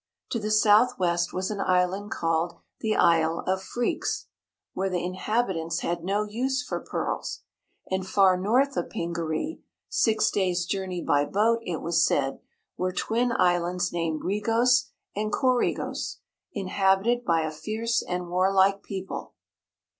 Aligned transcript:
To 0.31 0.39
the 0.39 0.49
southwest 0.49 1.31
was 1.31 1.51
an 1.51 1.59
island 1.61 2.09
called 2.09 2.53
the 2.79 2.95
Isle 2.95 3.43
of 3.45 3.61
Phreex, 3.61 4.25
where 4.73 4.89
the 4.89 5.03
inhabitants 5.05 5.81
had 5.81 6.03
no 6.03 6.23
use 6.23 6.63
for 6.63 6.79
pearls. 6.79 7.41
And 7.91 8.07
far 8.07 8.35
north 8.35 8.75
of 8.75 8.89
Pingaree 8.89 9.61
six 9.89 10.31
days' 10.31 10.65
journey 10.65 11.03
by 11.03 11.25
boat, 11.25 11.59
it 11.61 11.81
was 11.83 12.03
said 12.03 12.39
were 12.77 12.91
twin 12.91 13.31
islands 13.31 13.93
named 13.93 14.23
Regos 14.23 14.89
and 15.15 15.31
Coregos, 15.31 16.17
inhabited 16.51 17.23
by 17.23 17.41
a 17.41 17.51
fierce 17.51 18.01
and 18.01 18.27
warlike 18.27 18.81
people. 18.81 19.35